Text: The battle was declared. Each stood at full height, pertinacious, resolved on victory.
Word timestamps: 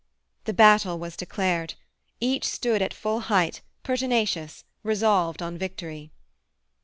The 0.45 0.53
battle 0.53 0.97
was 0.97 1.15
declared. 1.15 1.75
Each 2.19 2.45
stood 2.45 2.81
at 2.81 2.91
full 2.91 3.19
height, 3.19 3.61
pertinacious, 3.83 4.63
resolved 4.81 5.43
on 5.43 5.59
victory. 5.59 6.11